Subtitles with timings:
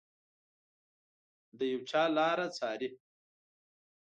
[1.57, 2.89] د یو چا لاره څاري